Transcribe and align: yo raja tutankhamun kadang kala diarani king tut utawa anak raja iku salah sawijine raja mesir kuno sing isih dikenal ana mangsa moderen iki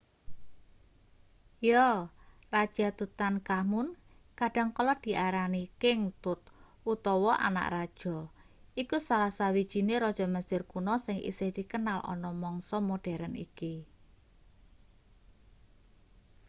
yo 1.69 1.87
raja 2.55 2.87
tutankhamun 2.99 3.87
kadang 4.39 4.69
kala 4.77 4.93
diarani 5.05 5.63
king 5.81 6.01
tut 6.23 6.41
utawa 6.93 7.33
anak 7.47 7.67
raja 7.75 8.17
iku 8.81 8.97
salah 9.07 9.31
sawijine 9.37 9.93
raja 10.05 10.25
mesir 10.35 10.61
kuno 10.71 10.95
sing 11.05 11.17
isih 11.29 11.49
dikenal 11.57 11.99
ana 12.13 12.29
mangsa 12.43 12.77
moderen 12.89 13.33
iki 13.47 13.73